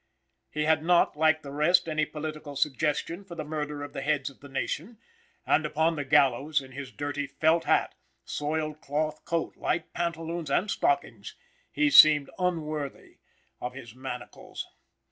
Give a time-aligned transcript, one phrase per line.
[0.49, 4.31] He had not, like the rest, any political suggestion for the murder of the heads
[4.31, 4.97] of the nation;
[5.45, 7.93] and upon the gallows, in his dirty felt hat,
[8.25, 11.35] soiled cloth coat, light pantaloons and stockings,
[11.71, 13.19] he seemed unworthy
[13.61, 14.65] of his manacles.